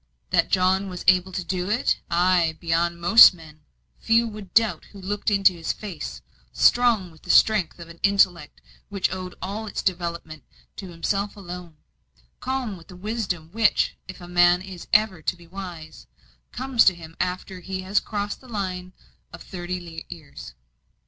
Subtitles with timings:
[0.31, 3.61] That John was able to do it ay, beyond most men
[3.99, 8.61] few would doubt who looked into his face; strong with the strength of an intellect
[8.89, 10.43] which owed all its development
[10.77, 11.77] to himself alone;
[12.39, 16.07] calm with the wisdom which, if a man is ever to be wise,
[16.51, 18.93] comes to him after he has crossed the line
[19.31, 20.55] of thirty years.